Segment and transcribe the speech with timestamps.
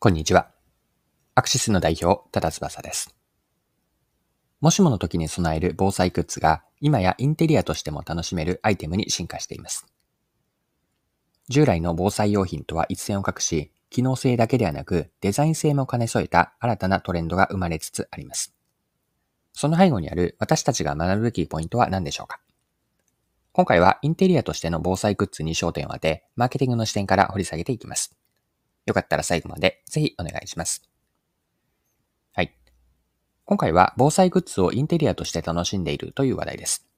[0.00, 0.48] こんにちは。
[1.34, 3.16] アクシスの代表、ただ翼です。
[4.60, 9.88] もしもの時に備える防災グッズが今やインテリアとしても楽しめるアイテムに進化しています。
[11.48, 18.54] 従来の防災用品とは一線を画し、機能性だけではなくデザイン性も兼ね添えた新たなトレンドが生まれつつあります。
[19.52, 22.38] その背後にある私たちが学ぶべきポイントは何でしょうか？
[23.50, 28.16] 今回はインテリアとしての防災グッズに焦点を当て、マーケティングの視点から掘り下げていきます。
[28.88, 30.88] よかったら最後までぜひお願いします。
[32.32, 32.56] はい。
[33.44, 36.88] 今回は防災グッズをインテリアとして楽しんでいるという話題です。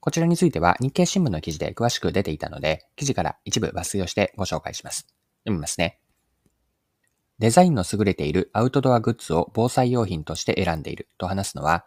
[0.00, 5.06] こちらについては日経新聞の記事で詳しく出ていたので、記事から一部抜粋をしてご紹介します。
[5.44, 6.00] 読みますね。
[7.38, 11.84] デザインの優れているアウトドアグッズを防災用品として選んでいると話すのは、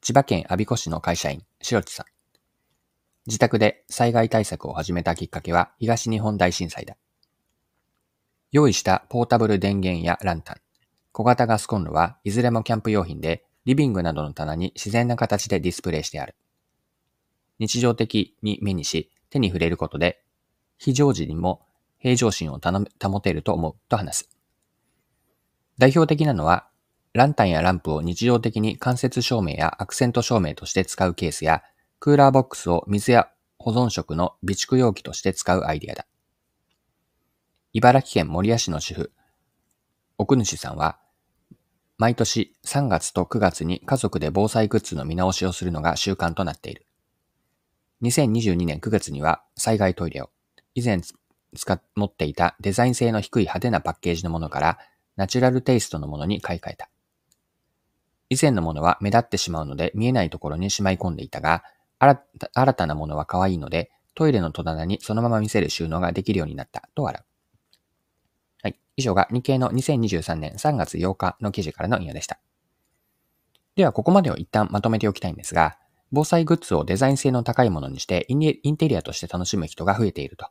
[0.00, 2.06] 千葉県我孫子市の会社員、白地さん。
[3.26, 6.96] 自宅で災害対策を始めたきっかけは東日本大震災だ。
[8.54, 10.56] 用意したポータブル電源やランタン、
[11.10, 16.36] 小型ガスコンロはいずれもキャンプ用品で、リビングなどの棚に自然な形でディスプレイしてある。
[17.58, 20.22] 日常的に目にし、手に触れることで、
[20.78, 21.66] 非常時にも
[21.98, 22.60] 平常心を
[23.02, 24.30] 保てると思うと話す。
[25.76, 26.68] 代表的なのは、
[27.12, 31.64] ランタンやランプを日常的に間接照明やアクセント照明として使うケースや、
[31.98, 36.06] クーラーボックスを水や保存食の備蓄容器として使うアイデアだ。
[37.76, 39.10] 茨城県守谷市の主婦、
[40.16, 41.00] 奥主さんは、
[41.98, 46.86] 毎年3月と9月に家族で防災グッズの見直しをするのが習慣となっている。
[48.02, 50.30] 2022年9月には災害トイレを、
[50.76, 54.78] 以前使持っていたデザイン性の低い派手なパッケージのものから
[55.16, 56.88] ナチュラルテイストのものに買い替えた。
[58.30, 61.64] 以前のものは目立ってしまうので見えないところにしまい込んでいたが、
[61.98, 67.26] 新たなものは可愛いので、トイレの戸棚にそのまま見せる収納ができるようになったと笑う。
[68.96, 72.38] 以上が日経の2023年3月8日の記事からの引用でした。
[73.76, 75.76] では、ここまでを一旦まとめておきたいんですが、
[76.12, 80.46] 防災グッズをデザイン性の高いものにしてインテリアとして楽しむ人が増えていると。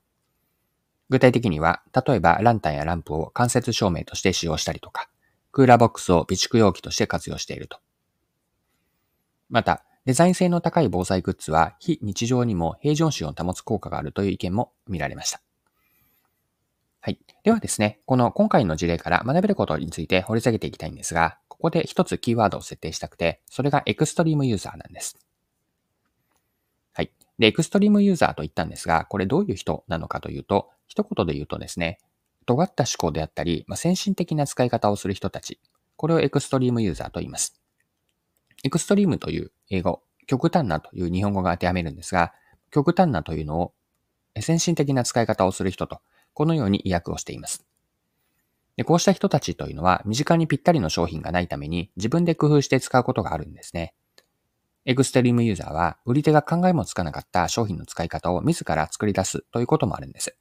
[1.09, 5.09] 具体的には、例えばランタンやランプを間接照明として使用したりとか、
[5.51, 7.79] クーラーボックスを備蓄容器として活用していると。
[9.49, 15.41] また、デザイン性の高い防災グッズは非日常にも平常心を保つ効果があるという意見も見られました。
[17.05, 17.19] はい。
[17.43, 25.17] ではですね、この今回の事例から学べることについて掘り下げていきたいんですが、ここで一つキーワードを設定したくて、それがエクストリームユーザーなんです。
[26.93, 27.11] はい。
[27.37, 31.99] で、エクストリームユーザーと言ったんですが、これどういう人なのかというと、一言で言うとですね、
[32.45, 35.59] 尖った思考であったり、まあ、先進的な使い方をする人たち、
[35.97, 37.59] これをエクストリームユーザーと言います。
[38.63, 42.31] エクストリームという英語、極端なという日本語が当てはめるんですが、
[42.71, 43.73] 極端なというのを
[44.39, 45.99] 先進的な使い方をする人と
[46.33, 47.65] このように意訳をしています。
[48.75, 53.93] でこうした人たちというのは、身近にぴったりの商品がないために自分で工夫して使うことがあるんですね。
[54.85, 60.35] エクストリームユーザーは、売り手が考えもつかなかった商品の使い方を自ら作り出すということもあるんです。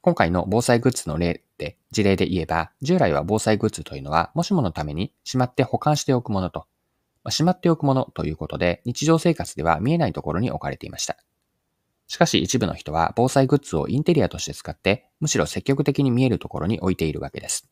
[0.00, 6.66] 今回の防災グッズの例で、事例で言えば、従来は防災グッズというのは、もしものためにしまって保管しておくものと、
[7.28, 11.16] しまっておくものということで、日常生活では見えないところに置かれていました。
[12.06, 17.68] しかし一部の人は防災グッズをインテリアとして使って、むしろ積極的に見えるところに置いているわけです。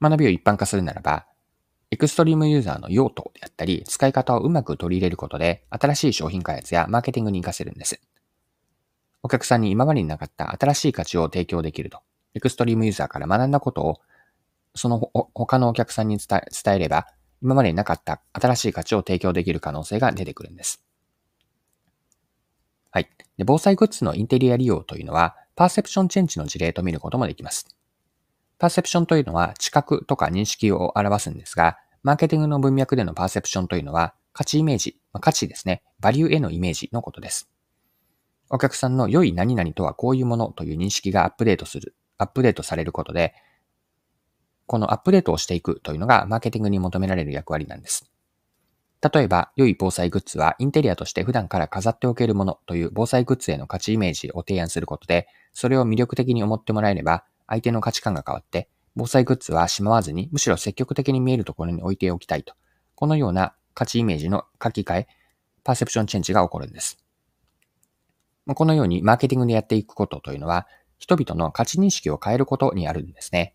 [0.00, 1.26] 学びを一般化するならば、
[1.90, 8.00] エクストリームユーザーの用途であったり、使い方をうまく取り入れることで、新しい商品開発やマーケティングに活かせるんです。
[9.22, 12.00] お客さんに今までになかった新しい価値を提供できると、
[12.34, 14.00] エクストリームユーザーから学んだことを、
[14.74, 14.98] その
[15.34, 16.40] 他のお客さんに伝
[16.74, 17.06] えれば、
[17.40, 20.82] 今までになかった新しい価値を提供できる可能性が出てくるんです。
[22.94, 23.10] はい。
[23.36, 27.66] で防災グッズのインテリア利用というのは、パーセプションチェンジの事例と見ることもできます。
[28.56, 37.50] パーセプションというのは知覚とか認識を表すんですが、マーケティングの文脈でのパーセプションというのは、価値イメージま、価値ですね、バリューへのイメージのことです。
[38.48, 43.34] お客さんの良い何々とはこういうものという認識がアップデートする、アップデートされることで、
[44.66, 48.08] このアップデートをしていくというのがマーケティングに求められる役割なんです。
[49.12, 62.54] 例えば、良い防災グッズはインテリアとして普段から飾っておけるものという防災グッズへの価値イメージを提案することで、それを魅力的に思ってもらえれば、相手の価値観が変わって、防災グッズはしまわずに、むしろ積極的に見えるところに置いておきたいと。
[62.94, 65.08] このような価値イメージの書き換え、
[65.64, 67.04] パーセプションチェンジが起こるんです。
[68.46, 70.66] このようにマーケティングでやっていくことというのは、
[70.98, 73.54] 人々の価値認識を変えることにあるんですね。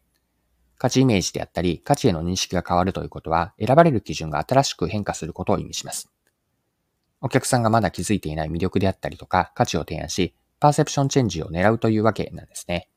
[0.80, 6.10] 価値イメージであったり、価値への認識が変わるということは、選ばれる基準が新しく変化することを意味します。
[7.20, 12.90] お客さんがまだ気づいていない魅力であったりとか、価値を提案し、パーセプションチェンジを狙うというわけなんですね。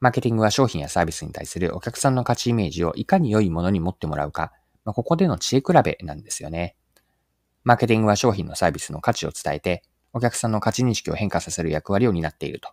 [0.00, 4.52] マーケティングは商品やサービスに対するお客さんの価値イメージをいかに良いものに持ってもらうか、
[4.84, 6.76] まあ、ここでの知恵比べなんですよね。
[7.64, 12.68] マーケティングは商品のサービスの価値を伝えて、お客さんの価値認識を変化させる役割を担っていると。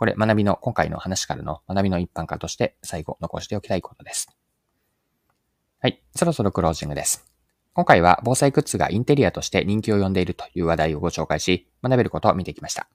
[0.00, 4.34] これ、学びの、今回の話からの学びの一般化として最後残しておきたいことです。
[5.78, 7.30] はい、そろそろクロージングです。
[7.74, 12.88] 今回は防災グッズがインテリアとして人気を呼んでいるという話題をご紹介し、学べることを見てきました。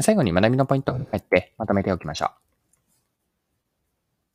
[0.00, 2.32] 最後に学びのポイントを入ってまとめておきましょ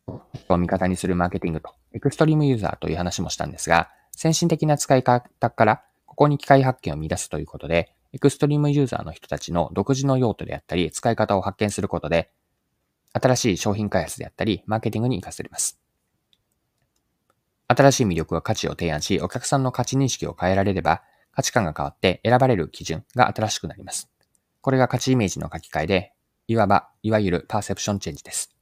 [0.08, 0.14] う。
[0.48, 12.32] を味方にするマーケティングとエクストリームユーザーという話もしたんですが、先進的な使い方からここに機械発見を見出すということで、エクストリームユーザーの人たちの独自の用途であったり、使い方を発見することで、
[13.14, 15.80] 新しい商品開発であったり、マーケティングに活かせます。
[17.68, 24.10] 新しい魅力は価値を提案し、お客さんの価値認識を変えられれば、価値観が変わって選ばれる基準が新しくなります。
[24.60, 26.14] これが価値イメージの書き換えで、
[26.48, 28.54] いわば、いわゆるパーセプションチェンジです。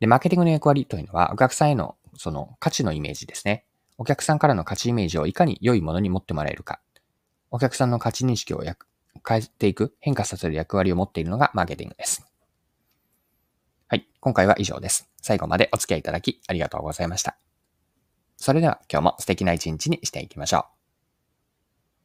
[0.00, 3.64] で、マーケティングの役割というのは、お客さんへのその価値のイメージですね。
[3.98, 6.80] お客さんからの価値イメージをいかに良いものに持ってもらえるか。
[7.52, 12.26] お客さんの価値認識を変えていく、変化させる役割を持っているのがマーケティングです。
[13.88, 14.08] はい。
[14.20, 15.10] 今回は以上です。
[15.20, 17.36] 最後までお付き合いいただきありがとうございました。
[18.38, 20.81] それでは今日も素敵な一日にしていきましょう。